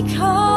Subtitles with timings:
[0.00, 0.51] because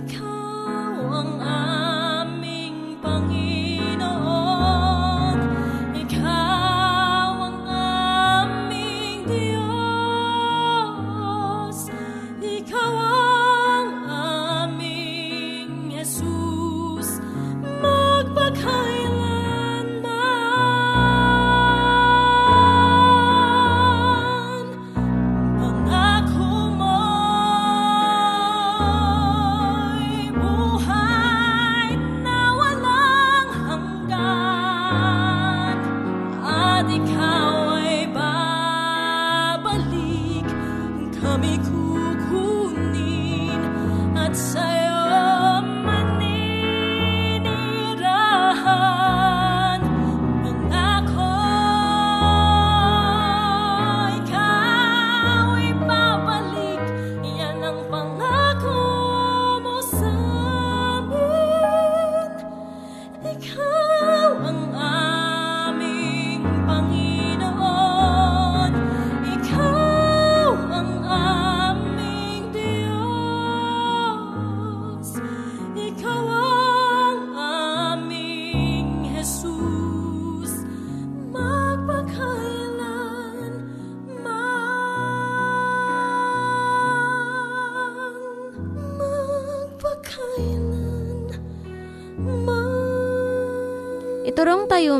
[0.00, 0.33] Come.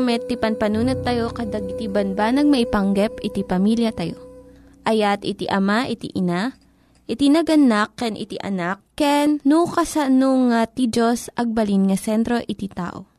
[0.05, 4.21] Met, ti panpanunat tayo kadag iti banbanag maipanggep iti pamilya tayo.
[4.85, 6.53] Ayat iti ama, iti ina,
[7.09, 12.69] iti naganak, ken iti anak, ken no kasano nga ti Diyos agbalin nga sentro iti
[12.69, 13.09] tao.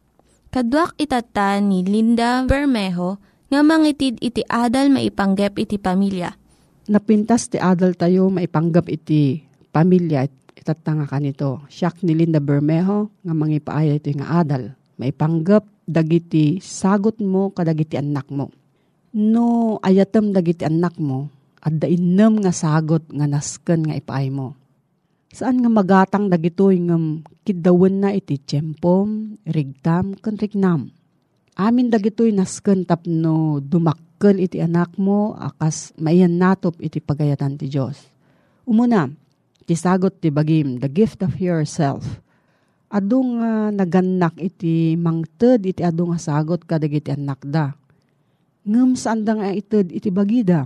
[0.54, 3.18] Kaduak itata ni Linda Bermejo
[3.50, 6.30] nga mangitid iti adal maipanggep iti pamilya.
[6.86, 9.42] napintas ti adal tayo maipanggap iti
[9.74, 11.66] pamilya itatanga kanito.
[11.66, 14.74] Siyak ni Linda Bermejo nga mangipaaya ito nga adal.
[14.96, 18.48] Maipanggap dagiti sagot mo kadagiti anak mo.
[19.16, 21.28] No ayatem dagiti anak mo
[21.60, 24.56] at dainem nga sagot nga nasken nga ipaay mo.
[25.36, 30.88] Saan nga magatang dagitoy ngam kidawen na iti tiyempom, rigtam, ken rignam.
[31.56, 38.00] Amin dagitoy nasken tapno dumakkel iti anak mo akas maiyan natop iti pagayatan ti Dios.
[38.64, 39.12] Umuna,
[39.68, 42.24] ti sagot ti bagim, the gift of yourself.
[42.96, 47.76] Adu nga naganak iti mangted iti adu nga sagot kadagiti anak da.
[48.64, 50.64] Ngem saan da nga ited iti bagida.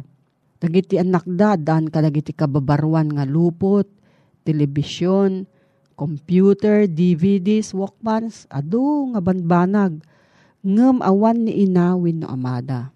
[0.63, 3.91] Dagiti anak da daan kadagiti kababarwan nga lupot,
[4.47, 5.43] telebisyon,
[5.99, 9.99] computer, DVDs, walkmans, adu nga banbanag
[10.63, 12.95] ngem awan ni inawin no amada.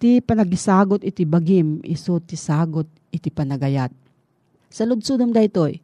[0.00, 3.92] Ti panagisagot iti bagim, iso ti sagot iti panagayat.
[4.72, 5.76] Sa ludsudom daytoy,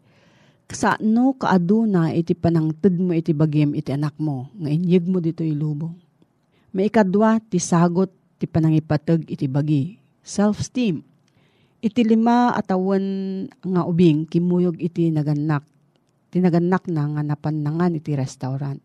[0.72, 5.92] kasano kaaduna iti panangted mo iti bagim iti anak mo, nga inyeg mo dito ilubong.
[6.72, 8.08] Maikadwa ti sagot
[8.40, 11.04] ti panangipateg iti bagi, self-esteem.
[11.84, 13.04] Iti lima atawan
[13.60, 15.68] nga ubing kimuyog iti naganak.
[16.32, 18.80] Ti naganak na nga napanangan iti restaurant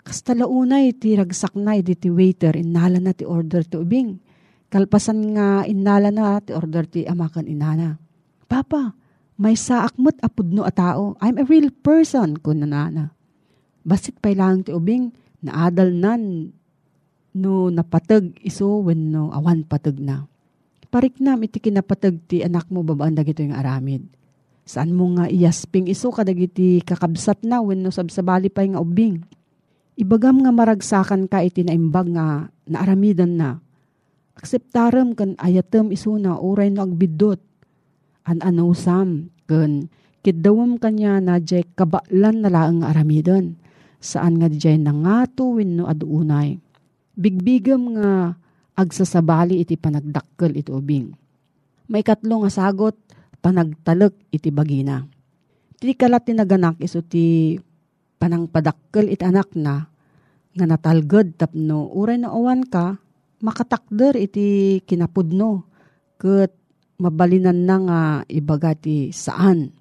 [0.00, 4.16] Kasta launay ti ragsak na iti ti waiter inala na ti order ti ubing.
[4.72, 8.00] Kalpasan nga inala na ti order ti amakan inana.
[8.48, 8.96] Papa,
[9.40, 11.16] may saakmot apudno a tao.
[11.24, 13.16] I'm a real person kun nanana.
[13.80, 16.52] Basit pa lang ti ubing naadal nan
[17.32, 20.28] no napatag iso when no awan patag na.
[20.92, 24.04] Pariknam iti kinapatag ti anak mo babaan dagito yung aramid.
[24.68, 29.24] Saan mo nga iyasping iso kadagiti kakabsat na when no sabsabali pa yung ubing
[30.00, 33.60] Ibagam nga maragsakan ka iti naimbag nga naaramidan na.
[34.32, 37.36] Akseptaram kan ayatem isuna uray no agbidot.
[38.26, 39.88] An ano sam kan
[40.20, 43.56] kidawam kanya na jay kabaklan na laang nga aramidan.
[44.00, 46.56] Saan nga jay nangato no aduunay.
[47.16, 48.36] Bigbigam nga
[48.76, 51.12] agsasabali iti panagdakkel iti ubing.
[51.90, 52.96] May katlo nga sagot
[53.44, 55.04] panagtalek iti bagina.
[55.80, 57.56] Ti kalat tinaganak iso ti
[58.20, 59.88] panangpadakkel iti anak na
[60.52, 63.00] nga natalged tapno uray na awan ka
[63.40, 65.64] makatakder iti kinapudno
[66.20, 66.52] ket
[67.00, 69.72] mabalinan na nga ibaga ti saan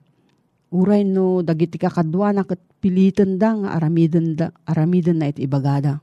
[0.72, 2.48] uray no dagiti kakadwa na
[2.80, 6.00] pilitan da nga aramiden da aramiden na iti ibagada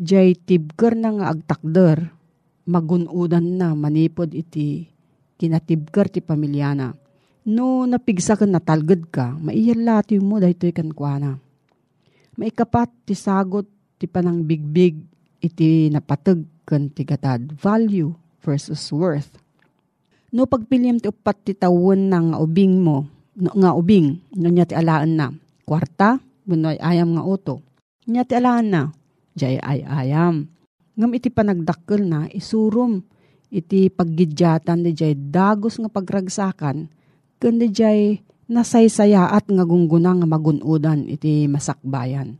[0.00, 2.08] Jay tibker na nga agtakder,
[2.64, 4.88] magunudan na manipod iti
[5.36, 6.96] kinatibker ti pamilyana.
[7.52, 11.36] No napigsa ka natalgad ka, maiyalati mo dahito ikan kuana.
[12.40, 13.68] Maikapat ti sagot
[14.00, 14.96] ti panang bigbig
[15.44, 17.52] iti napatag kan ti gatad.
[17.60, 19.36] Value versus worth.
[20.30, 23.02] No pagpilyam ti upat ti tawon na nga ubing mo,
[23.34, 25.26] no, nga ubing, no niya ti alaan na.
[25.66, 27.58] Kwarta, bunoy ayam nga uto.
[28.06, 28.82] Niya ti alaan na,
[29.34, 30.46] jay ay ayam.
[30.94, 33.02] Ngam iti panagdakkel na, isurum
[33.50, 36.86] iti paggidyatan di jay dagos nga pagragsakan,
[37.42, 42.38] kundi jay nasaysayaat nga gungguna nga magunudan iti masakbayan.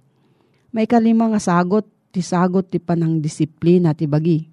[0.70, 4.46] May kalima nga sagot, ti sagot ti panang disiplina ti bagi.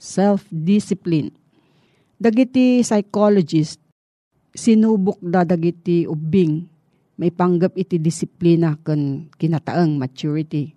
[0.00, 1.32] Self-discipline.
[2.16, 3.76] Dagiti psychologist,
[4.56, 6.64] sinubok da dagiti ubing,
[7.20, 10.72] may panggap iti disiplina ken kinataang maturity.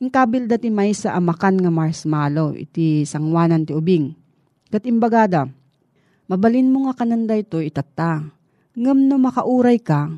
[0.00, 4.16] Ingkabil dati may sa amakan nga marshmallow, iti sangwanan ti ubing.
[4.72, 5.44] Kat imbagada,
[6.24, 8.32] mabalin mo nga kananda ito itata.
[8.72, 10.08] Ngam no makauray ka,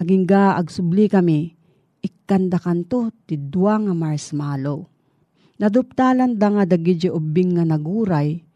[0.00, 1.52] aging ga agsubli kami,
[2.00, 4.88] ikanda kanto ti dua nga marshmallow.
[5.60, 8.47] Naduptalan da nga dagidyo ubing nga naguray,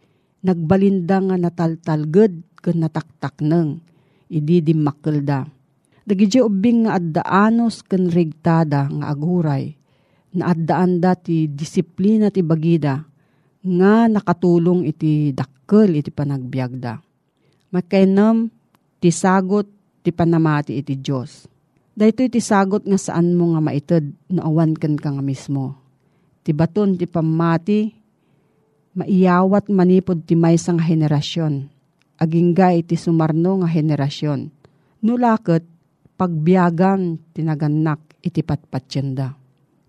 [0.42, 3.78] nagbalinda nga nataltalged ken nataktakneng,
[4.26, 5.46] idi dimmakkelda.
[6.02, 9.78] Dagidyo ubing nga addaanos ken rigtada nga aguray,
[10.34, 13.06] na addaan da ti disiplina ti bagida,
[13.62, 16.98] nga nakatulong iti dakkel iti panagbiagda.
[17.70, 18.50] Makainam
[18.98, 19.70] ti sagot
[20.02, 21.46] ti panamati iti Diyos.
[21.94, 25.78] Dahito iti sagot nga saan mo nga maited no awan ken ka nga mismo.
[26.42, 27.94] Ti baton ti pamati,
[28.96, 31.68] maiyawat manipod ti maysa nga henerasyon.
[32.20, 34.52] Agingga iti sumarno nga henerasyon.
[35.02, 35.64] Nulakot,
[36.14, 39.34] pagbiagan tinaganak iti patpatsyenda.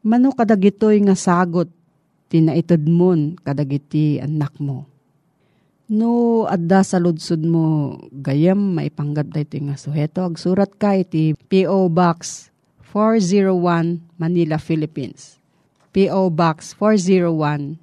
[0.03, 1.69] Mano kadagitoy nga sagot
[2.33, 4.89] tinaited mon kadagiti anak mo.
[5.93, 10.25] No, adda sa ludsud mo gayam maipanggap da ito nga suheto.
[10.25, 11.91] Agsurat ka iti P.O.
[11.93, 12.49] Box
[12.89, 15.37] 401 Manila, Philippines.
[15.93, 16.33] P.O.
[16.33, 17.82] Box 401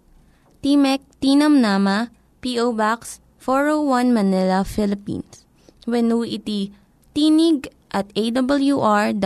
[0.61, 2.13] Timek Tinam Nama,
[2.45, 2.77] P.O.
[2.77, 5.41] Box 401 Manila, Philippines.
[5.89, 6.69] When iti
[7.17, 9.17] tinig at awr.org.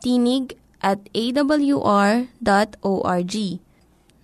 [0.00, 0.44] Tinig
[0.80, 2.24] at awr.org.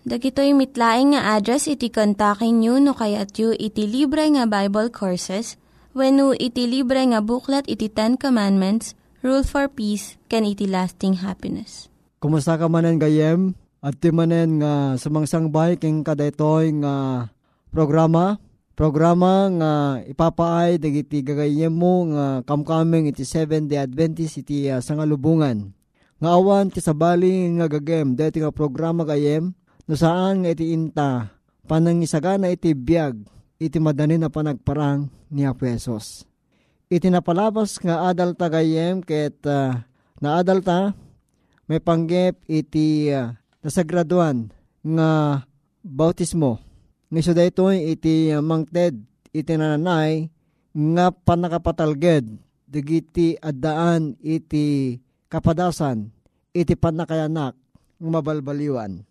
[0.04, 5.56] Dagitoy mitlaing nga address iti kontakin nyo no kayat yu iti libre nga Bible Courses
[5.96, 8.92] when iti libre nga buklat iti Ten Commandments,
[9.24, 11.88] Rule for Peace, can iti lasting happiness.
[12.20, 13.56] Kumusta ka manen gayem?
[13.84, 17.28] At ti manen nga sumangsang bahay king kadaytoy nga
[17.68, 18.40] programa.
[18.72, 19.72] Programa nga
[20.08, 25.76] ipapaay dagiti gagayem mo nga kamkaming iti 7 day Adventist iti uh, sangalubungan.
[26.16, 29.52] Nga awan ti sabali nga gagem dati nga programa gayem
[29.84, 31.28] no saan nga iti inta
[31.68, 33.20] panangisagana iti biyag
[33.60, 36.24] iti madani na panagparang ni Apesos.
[36.88, 39.76] Iti napalabas nga adal tagayem ket uh,
[40.24, 40.96] na adal ta
[41.68, 44.52] may panggep iti uh, nasagraduan
[44.84, 45.40] nga
[45.80, 46.60] bautismo.
[47.08, 49.00] Nga so dayto iti uh, mangted
[49.32, 50.28] iti nananay
[50.92, 52.36] nga panakapatalged
[52.68, 55.00] digiti addaan iti
[55.32, 56.12] kapadasan
[56.52, 57.56] iti panakayanak
[57.98, 59.02] ng mabalbaliwan.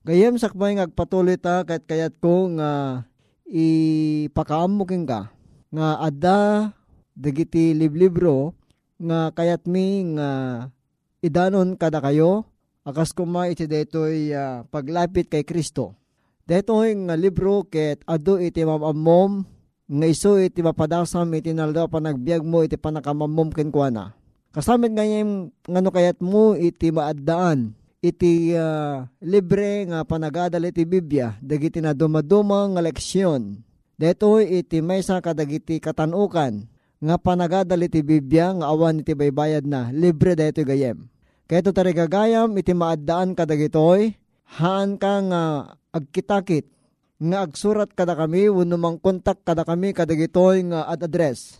[0.00, 3.04] Gayem sakbay ngagpatuloy ta kahit kayat ko nga
[3.44, 5.28] ipakaam mo ka
[5.70, 6.72] nga adda
[7.12, 8.56] dagiti liblibro
[8.96, 10.28] nga kayat mi nga
[11.20, 12.48] idanon kada kayo
[12.84, 15.96] akas kuma iti detoy uh, paglapit kay Kristo.
[16.48, 19.46] Detoy nga libro ket adu iti mamamom
[19.90, 24.14] nga iso iti mapadasam iti nalda panagbiag mo iti panakamamom ken kuana.
[24.50, 27.70] Kasamit ngayem ngano kayat mo iti maaddaan
[28.02, 33.62] iti uh, libre nga panagadal iti Biblia dagiti na dumaduma nga leksyon.
[34.00, 36.64] Deto iti maysa kadagiti katanukan
[36.98, 41.06] nga panagadal iti Biblia nga awan iti baybayad na libre deto gayem.
[41.50, 44.14] Kaya ito tarigagayam iti maaddaan kadagitoy
[44.62, 45.42] haan ka nga
[45.90, 46.70] agkitakit
[47.18, 51.58] nga agsurat kada kami wano mang kontak kada kami kadagitoy nga ad address.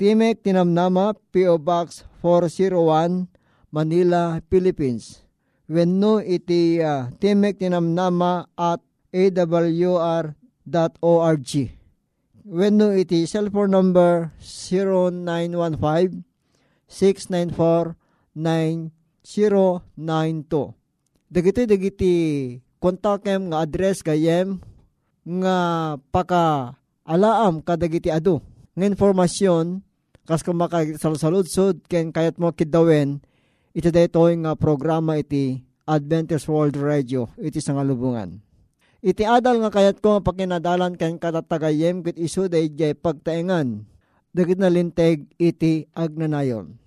[0.00, 1.60] Timek Tinamnama P.O.
[1.60, 3.28] Box 401
[3.68, 5.28] Manila, Philippines
[5.68, 8.80] wenno iti uh, timek tinamnama at
[9.12, 10.32] awr.org.
[12.48, 16.24] Wenno iti cellphone number 0915
[19.28, 20.72] 694-9092.
[21.28, 22.14] Dagiti dagiti
[22.80, 24.56] kontakem nga address gayem
[25.28, 25.58] nga
[26.08, 26.72] paka
[27.04, 28.40] alaam kadagiti adu.
[28.72, 29.84] Nga informasyon
[30.24, 33.20] kas kung makasalsaludsod ken kayat mo kidawen
[33.76, 38.40] iti daytoy nga programa iti Adventist World Radio iti sangalubungan.
[39.04, 43.84] Iti adal nga kayat ko pakinadalan ken katatagayem ket isu dayjay pagtaengan
[44.32, 46.77] dagit na linteg iti agnanayon.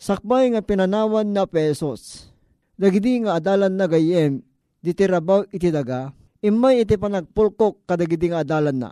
[0.00, 2.32] Sakbay nga pinanawan na pesos.
[2.80, 4.40] Dagiti nga adalan na gayem,
[4.80, 8.90] ditirabaw iti daga, imay iti panagpulkok kadagiti nga adalan na.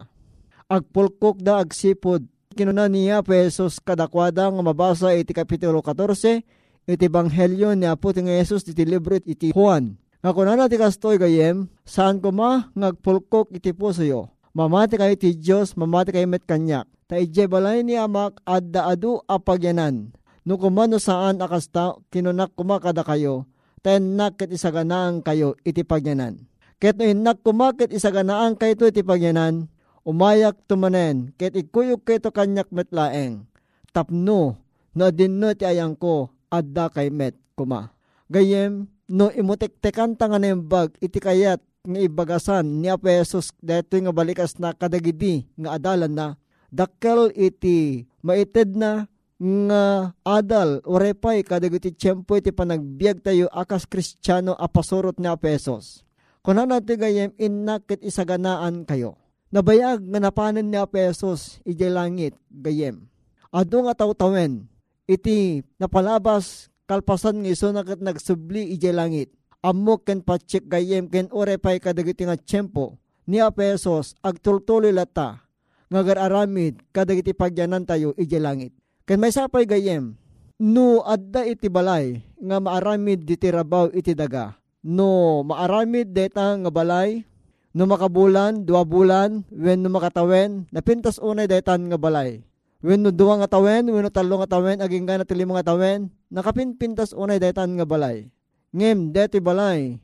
[0.69, 6.45] Agpulkok da agsipod, kinuna niya pesos kadakwada nga mabasa iti kapitulo 14,
[6.85, 9.97] iti banghelyo ni Apo ti nga Jesus iti libro iti Juan.
[10.21, 14.29] Nga kunana ti kastoy gayem, saan ko ma ngagpulkok iti puso yo.
[14.53, 16.85] Mamati kayo ti Diyos, mamati kayo met kanyak.
[17.09, 20.13] Ta ije balay ni amak adda adu apagyanan
[20.49, 23.45] No kumano saan akasta kinunak kumakada kayo,
[23.85, 26.49] ten nakit isaganaan kayo iti pagyanan.
[26.81, 29.69] Ket no inak kumakit isaganaan kayo iti pagyanan,
[30.09, 33.45] umayak tumanen, ket ikuyog kayo kanyak metlaeng.
[33.93, 34.57] Tapno,
[34.97, 37.93] no dinno ti ayang ko, adda kay met kuma.
[38.33, 44.73] Gayem, no imutek-tekan tangan bag iti kayat nga ibagasan ni Apesos dito nga balikas na
[44.73, 46.27] kadagidi nga adalan na,
[46.73, 55.15] dakkel iti maited na nga adal orepay kadagiti tiyempo iti panagbiag tayo akas kristyano apasurot
[55.23, 56.03] ni Apesos.
[56.43, 59.15] Kuna natin gayem innakit isaganaan kayo.
[59.55, 63.07] Nabayag nga napanan ni Apesos iti langit gayem.
[63.55, 64.67] Ado nga tawtawen
[65.07, 69.31] iti napalabas kalpasan ng iso nakat nagsubli iti langit.
[69.63, 72.99] Amok ken patsik gayem ken orepay kadagiti nga tiyempo
[73.31, 75.47] ni Apesos agtultuloy lata
[75.89, 78.78] nga gararamid kadagiti pagyanan tayo iti langit
[79.09, 80.21] Ken may sapay gayem,
[80.61, 84.61] no adda iti balay nga maaramid diti rabaw iti daga.
[84.85, 87.25] No maaramid deta nga balay,
[87.73, 92.45] no makabulan, dua bulan, when no makatawen, napintas unay detan nga balay.
[92.85, 96.13] When no duwa nga tawen, when no talo nga tawen, aging gana tili mga tawen,
[96.29, 98.29] nakapinpintas unay detan nga balay.
[98.77, 99.97] Ngem, deti balay,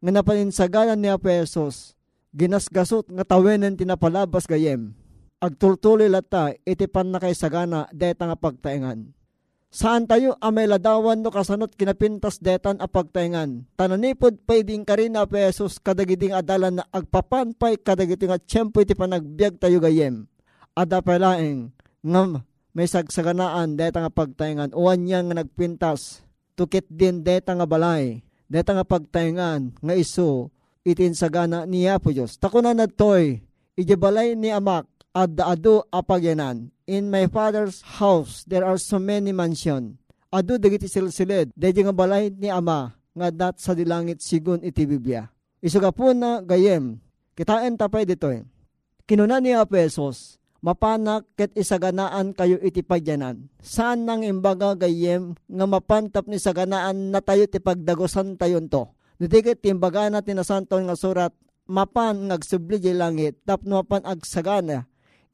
[0.00, 1.92] nga napaninsagalan ni Apesos,
[2.32, 4.96] ginasgasot nga tawenan tinapalabas gayem
[5.40, 7.36] agtultuloy lata iti pan na kay
[7.92, 9.16] deta nga pagtaengan.
[9.76, 13.68] Saan tayo amay ladawan no kasanot kinapintas detan a pagtaengan.
[13.76, 19.60] Tananipod pwedeng ka rin na pesos kadagiding adalan na agpapanpay kadagiting at tiyempo iti panagbiag
[19.60, 20.24] tayo gayem.
[20.72, 22.40] Ada palaeng ngam
[22.72, 26.24] may sagsaganaan deta nga pagtaengan uwan niya nga nagpintas
[26.56, 30.54] tukit din deta nga balay deta nga pagtaengan nga iso
[30.86, 32.38] itin sagana niya po Diyos.
[32.38, 33.42] Takuna na toy,
[33.74, 36.68] ijibalay ni amak, adda adu apagyanan.
[36.84, 39.96] In my father's house there are so many mansion.
[40.28, 45.24] Adu dagiti silsilid, daydi nga balay ni ama nga dat sa dilangit sigun iti Biblia.
[45.64, 47.00] Isuga po na gayem,
[47.32, 48.44] kitain tapay ditoy.
[49.08, 53.48] Kinuna ni Apesos, mapanak ket isaganaan kayo iti pagyanan.
[53.64, 58.84] Saan nang imbaga gayem nga mapantap ni saganaan na tayo ti pagdagosan tayon to.
[59.16, 61.32] Nitikit timbaga na tinasanton nga surat,
[61.64, 64.84] mapan ngagsubli langit, tapno mapan agsagana,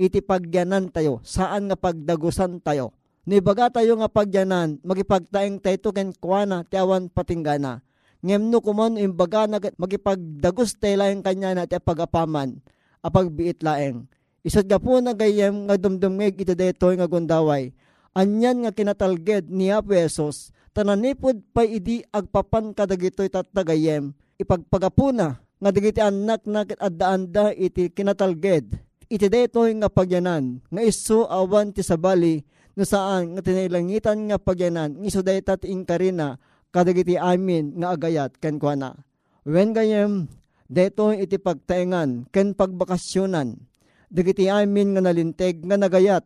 [0.03, 2.91] iti pagyanan tayo, saan nga pagdagusan tayo.
[3.23, 7.87] Nibaga tayo nga pagyanan, magipagtaeng tayo ken kuana ti awan patinggana.
[8.19, 12.59] Ngem no kumon imbaga na magipagdagus tayo laeng kanya na ti pagapaman,
[12.99, 14.11] apagbiit laeng.
[14.43, 17.71] Isat ga po na gayem nga dumdumig iti daytoy nga gundaway.
[18.11, 26.43] Anyan nga kinatalged ni Apesos, tananipod pa idi agpapan kadagitoy tatagayem, ipagpagapuna nga digiti anak
[26.43, 32.41] na adda-anda iti kinatalged iti daytoy nga pagyanan nga isu awan ti sabali
[32.73, 36.41] no saan nga tinailangitan nga pagyanan nga isu dayta ti inkarina
[36.73, 38.97] kadagiti amin nga agayat ken kuana.
[39.45, 40.33] When gayem
[40.73, 43.61] daytoy iti pagtaengan ken pagbakasyonan
[44.09, 46.25] dagiti amin nga nalinteg nga nagayat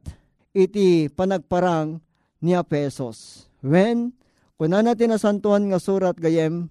[0.55, 1.99] iti panagparang
[2.38, 3.51] ni Apesos.
[3.66, 4.14] When
[4.55, 6.70] kuna natin nasantuan nga surat gayem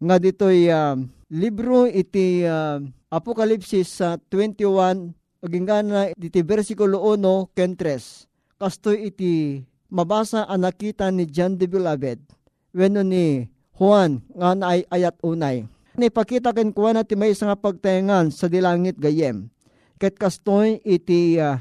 [0.00, 0.96] nga ditoy uh,
[1.28, 2.80] libro iti uh,
[3.12, 8.60] Apokalipsis uh, 21 Agingana iti versikulo 1 ken 3.
[8.60, 12.20] Kastoy iti mabasa ang nakita ni John the Beloved.
[12.76, 15.64] Weno ni Juan nga na ay ayat unay.
[15.96, 19.48] Nipakita ken kuha na ti may nga pagtayangan sa dilangit gayem.
[19.96, 21.56] Ket kastoy iti uh,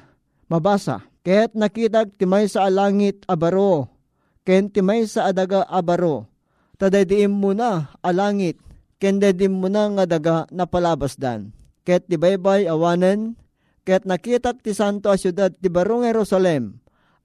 [0.51, 0.99] mabasa.
[1.23, 3.87] Ket nakita ti may sa alangit abaro.
[4.43, 6.27] Ken ti may sa adaga abaro.
[6.79, 8.55] tadaydiim mo na alangit,
[9.03, 11.51] ken dedim mo na nga daga napalabas dan.
[11.83, 13.35] Ket di baybay awanen,
[13.89, 16.77] ket nakitak ti santo a syudad ti barong Jerusalem,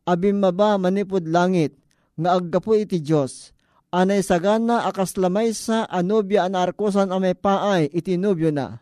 [0.09, 1.77] abim maba manipod langit,
[2.17, 3.53] nga aggapo iti Diyos,
[3.93, 8.81] anay sagana akas lamay sa anubya anarkosan ame paay iti nubyo na.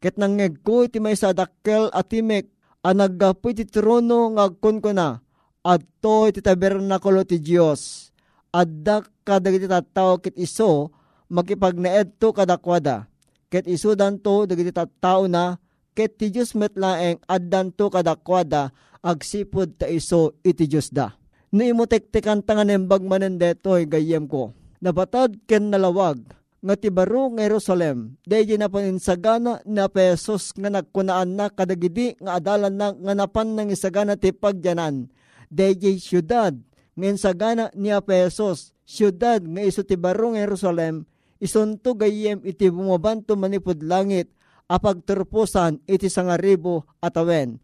[0.00, 2.48] Ket nangeg ko iti may sa dakkel at timek
[2.80, 5.20] anaggapo iti trono ngagkon ko na,
[5.60, 8.08] adto iti tabernakulo ti Diyos.
[8.56, 10.88] Adda kadagiti tattao kit iso,
[11.28, 13.04] makipagnaed to kadakwada.
[13.52, 15.60] Ket iso danto dagiti tattao na,
[15.98, 18.70] ket ti Diyos metlaeng addan to kadakwada,
[19.02, 21.18] agsipod ta iso iti Diyos da.
[21.50, 24.54] No imutek-tekan tangan embag manen detoy gayem ko.
[24.78, 26.22] Nabatad ken nalawag,
[26.62, 32.38] nga ti baro nga Jerusalem, dahi na paninsagana na pesos nga nagkunaan na kadagidi nga
[32.38, 35.10] adalan na nga napan ng isagana ti pagyanan.
[35.50, 36.54] Dahi syudad,
[36.94, 41.10] nga insagana ni pesos, syudad nga iso ti baro nga Jerusalem,
[41.42, 44.30] isunto gayem iti bumabanto manipod langit,
[44.68, 47.58] apag turpusan iti sangaribo atawen.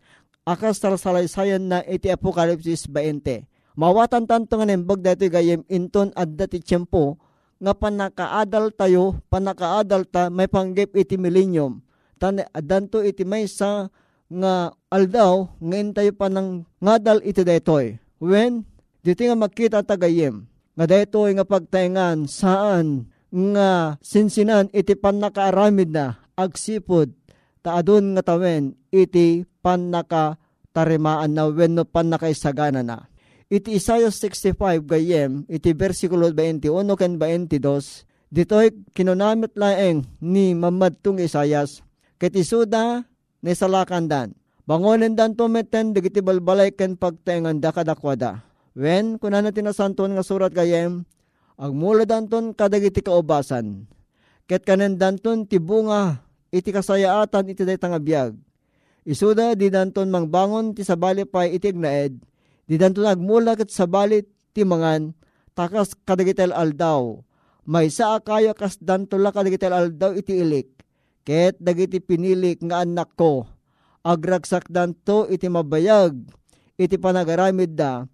[0.45, 3.45] Akas talasalaysayan na iti Apokalipsis 20.
[3.77, 7.17] Mawatan tanto nga nembag dati gayem inton adda ti tiyempo,
[7.61, 11.81] nga panakaadal tayo, panakaadal ta, may panggip iti millennium.
[12.21, 13.89] Tan, adanto iti may sa
[14.29, 17.99] nga aldaw, ngayon tayo pa ng ngadal iti detoy.
[18.21, 18.69] When,
[19.01, 27.11] dito nga makita tagayem, nga detoy nga pagtaingan saan nga sinsinan iti panakaaramid na agsipod
[27.65, 33.09] taadon nga tawen iti panakatarimaan na wenno panakaisagana na.
[33.49, 41.85] Iti Isaiah 65 gayem, iti versikulo 21 ken 22, dito'y kinunamit laeng ni mamadtung Isayas,
[42.19, 43.05] ket isuda
[43.45, 44.33] ni salakandan.
[44.65, 48.49] Bangonen dan tumeten digiti balbalay ken pagtengan da kadakwada.
[48.73, 51.05] Wen kunan natin nasanton nga surat gayem,
[51.61, 53.85] agmula danton kadagiti kaubasan.
[54.49, 56.24] Ket kanen danton tibunga
[56.55, 58.39] iti kasayaatan iti daytang abiyag.
[59.03, 62.15] Isuda di danton mangbangon ti sabali pay iti ignaed,
[62.65, 64.25] Di danto nagmula kat sa balit
[64.57, 65.13] timangan,
[65.53, 67.21] takas kadagitel aldaw.
[67.69, 70.73] May saa kayo kas danto la kadagitel aldaw iti ilik.
[71.25, 73.45] Ket dagiti pinilik nga anak ko.
[74.05, 76.17] Agragsak danto iti mabayag.
[76.77, 78.05] Iti panagaramid da.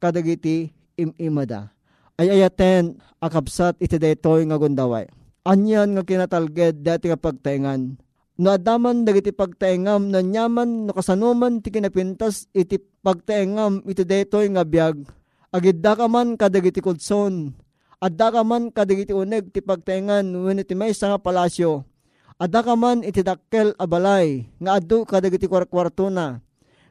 [0.00, 1.72] Kadagiti imimada.
[2.16, 5.08] Ay ayaten akabsat iti daytoy nga gundaway.
[5.44, 8.00] Anyan nga kinatalged dati nga pagtaingan.
[8.34, 14.66] No adaman dagiti pagtaengam na nyaman no kasanuman ti kinapintas iti pagtaengam iti detoy nga
[14.66, 15.06] biag
[15.54, 17.54] agidda ka man kadagiti kudson.
[18.02, 21.86] Adda ka man kadagiti uneg ti pagtaengan wenno iti maysa nga palasyo.
[22.42, 26.42] Adda ka man iti dakkel abalay nga addo kadagiti kwarkwarto na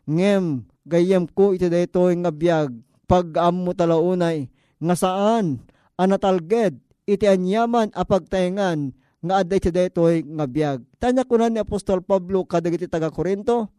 [0.08, 2.72] ngem gayem ko iti detoy nga biag
[3.04, 4.48] pag ammo talaunay
[4.80, 5.60] nga saan?
[6.00, 10.84] Anatalged iti anyaman a pagtaengan nga aday ti detoy nga biag.
[11.00, 13.72] Tanya kunan ni Apostol Pablo kadagiti taga Korinto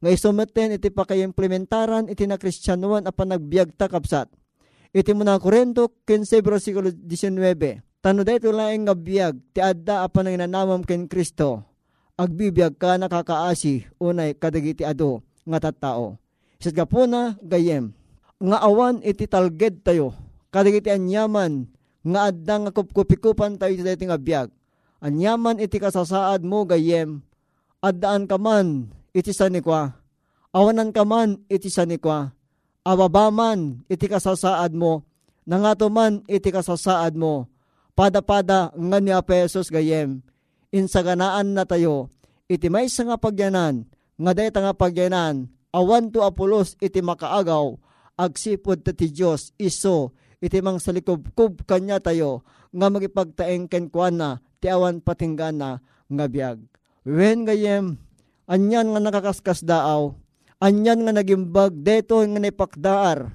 [0.00, 4.28] nga isumeten iti pakaimplementaran iti na kristyanuan a panagbiag takapsat.
[4.92, 7.80] Iti muna Korinto 15 versikulo 19.
[8.00, 11.64] Tano dayto laeng nga biag ti adda apan ang nanamam ken Kristo.
[12.20, 16.20] Agbibiyag ka nakakaasi unay kadagiti ado nga tattao.
[16.60, 17.96] Isat gapuna gayem
[18.40, 20.12] nga awan iti talged tayo
[20.52, 21.68] kadagiti anyaman
[22.00, 24.50] nga adda nga kupkupikupan tayo iti dayto nga biag
[25.00, 27.24] Anyaman iti kasasaad mo gayem,
[27.80, 29.96] addaan ka man iti sanikwa,
[30.52, 32.36] awanan ka man iti sanikwa,
[32.84, 35.08] ababaman iti kasasaad mo,
[35.48, 37.48] nangato man iti kasasaad mo,
[37.96, 40.20] pada-pada nga ni Apesos gayem,
[40.68, 42.12] insaganaan na tayo,
[42.44, 43.88] iti may nga pagyanan,
[44.20, 47.72] nga dayta nga pagyanan, awan to apulos iti makaagaw,
[48.20, 55.84] agsipod ti Diyos iso, iti mang salikubkub kanya tayo, nga magipagtaeng kenkwana, ti awan patinggana
[56.08, 56.58] nga biag.
[57.04, 57.96] Wen gayem,
[58.48, 60.16] anyan nga nakakaskas daaw,
[60.60, 63.32] anyan nga nagimbag deto nga naipakdaar,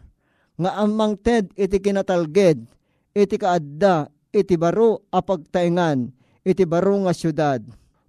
[0.55, 2.65] nga amang ted iti kinatalged,
[3.13, 6.11] iti kaadda, iti baro apagtaingan,
[6.43, 7.61] iti baro nga syudad.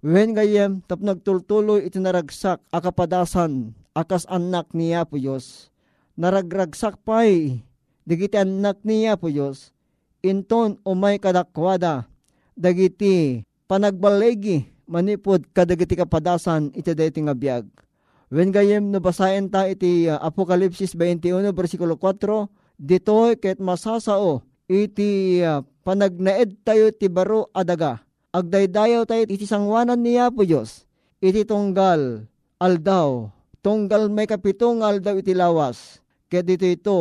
[0.05, 5.73] Wen gayem, tap nagtultuloy iti naragsak akapadasan, akas anak niya po Diyos.
[6.17, 7.65] Naragragsak pa'y,
[8.07, 9.75] digiti anak niya po Diyos,
[10.23, 12.07] inton umay kadakwada,
[12.55, 17.67] dagiti panagbalegi manipod kadagiti kapadasan iti dayti nga biag.
[18.31, 22.47] When gayem no basayan ta iti uh, Apokalipsis 21 versikulo 4,
[22.79, 28.03] ditoy ket masasao iti uh, panagnaed tayo ti baro adaga.
[28.35, 30.83] Agdaydayaw tayo iti sangwanan niya po Diyos.
[31.23, 32.27] Iti tunggal
[32.59, 33.31] aldaw.
[33.63, 36.03] Tunggal may kapitong aldaw iti lawas.
[36.27, 36.99] Ket dito ito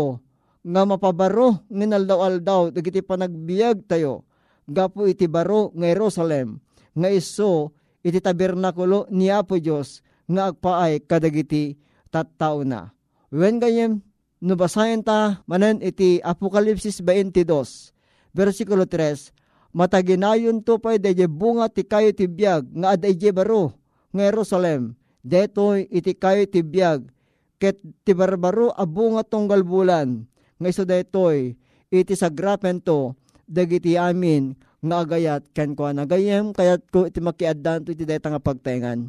[0.67, 4.27] nga mapabaro nginaldaw aldaw dagiti panagbiag tayo
[4.67, 6.59] gapo iti baro nga Jerusalem
[6.91, 7.71] nga iso
[8.03, 11.79] iti tabernakulo ni Apo Diyos nga agpaay kadagiti
[12.11, 12.91] tattao na.
[13.31, 14.03] When gayem
[14.43, 17.47] no basahin ta manen iti Apokalipsis 22
[18.35, 19.31] versikulo 3
[19.71, 23.71] mataginayon to pay deje bunga ti kayo ti biyag nga aday baro
[24.11, 27.07] nga Jerusalem detoy iti kayo ti biyag
[27.63, 31.55] ket ti barbaro abunga tunggal bulan nga iso detoy
[31.93, 33.15] iti sagrapen to
[33.47, 39.09] dagiti amin nga agayat ken ko nagayem kayat ko iti makiaddan iti dayta nga pagtengan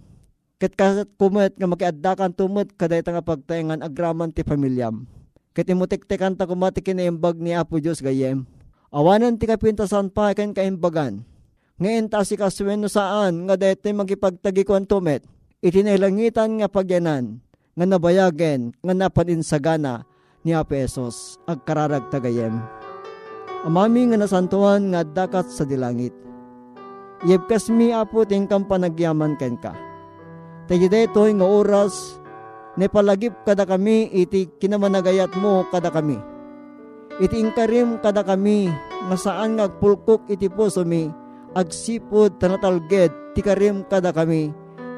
[0.57, 5.05] ket kasat kumet nga makiaddakan tumut kaday nga pagtengan agraman ti pamilyam.
[5.53, 8.45] Ket imutiktikan ta kumati kinaimbag ni Apo Dios gayem.
[8.93, 11.25] Awanan ti kapintasan pa ken kaimbagan.
[11.77, 15.21] Ngayon ta si kaswen saan nga daytoy magipagtagikuan tumet
[15.61, 17.37] itinailangitan nga pagyanan
[17.77, 20.09] nga nabayagen nga napaninsagana
[20.47, 22.55] ni Apesos agkararag tagayem.
[23.67, 26.15] Amami nga nasantuan nga dakat sa dilangit.
[27.27, 29.75] Yebkas mi apo tingkam panagyaman ken ka.
[30.71, 32.15] Tayo detoy nga oras
[32.79, 36.15] ne palagip kada kami iti kinamanagayat mo kada kami.
[37.19, 38.71] Iti ingkarim kada kami
[39.11, 41.11] nga saan nga agpulkok iti puso mi
[41.59, 44.53] agsipod tanatalged ti karim kada kami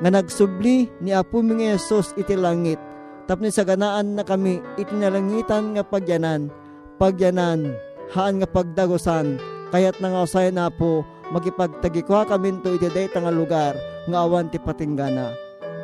[0.06, 2.89] nga nagsubli ni Apo mi Yesus iti langit
[3.30, 6.50] tapno sa ganaan na kami itinalangitan nga pagyanan
[6.98, 7.78] pagyanan
[8.10, 9.38] haan nga pagdagosan
[9.70, 13.78] kayat nga usay na po magipagtagikwa kami to iti dayta nga lugar
[14.10, 15.30] nga awan ti patinggana.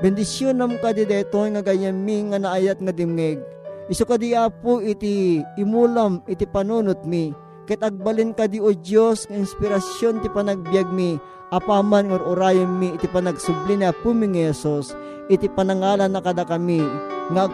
[0.01, 3.39] Bendisyon nam ka di nga ganyan mi nga naayat nga dimngeg.
[3.85, 7.29] Iso ka di apo iti imulam iti panunot mi
[7.65, 11.17] ket agbalin ka di o Dios nga inspirasyon ti panagbiag mi.
[11.53, 14.93] Apaman or orayan mi iti panagsubli na puming Yesus.
[15.29, 16.81] Iti panangalan na kada kami.
[17.33, 17.45] Nga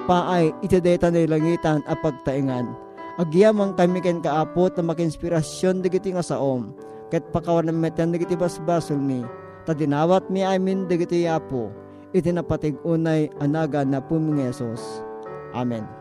[0.64, 6.74] iti deta na langitan a pagtaingan agyamang kami ken kaapot na makinspirasyon digiti nga saom.
[7.14, 9.22] Ket pakawan na metan digiti basbasol mi.
[9.68, 11.70] Ta dinawat mi amin digiti apo.
[12.18, 15.04] Iti napatig unay anaga na puming Yesus.
[15.54, 16.01] Amen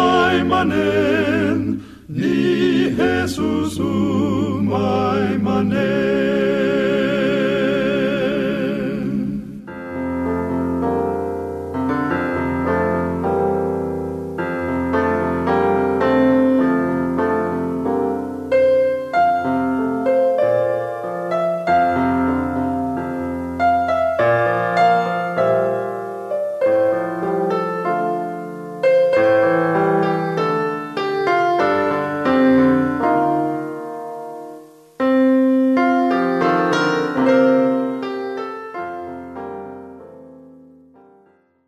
[0.00, 1.60] maimanen,
[2.08, 2.36] ni
[2.98, 3.92] Jesus, o
[4.70, 5.90] maimanen.